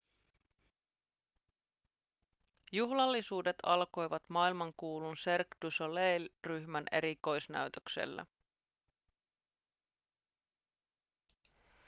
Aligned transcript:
juhlallisuudet 2.71 3.55
alkoivat 3.63 4.23
maailmankuulun 4.27 5.15
cirque 5.15 5.57
du 5.61 5.71
soleil 5.71 6.29
ryhmän 6.47 6.83
erikoisnäytöksellä 6.91 8.25